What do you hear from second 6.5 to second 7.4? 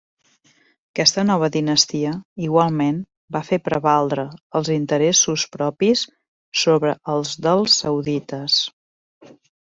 sobre els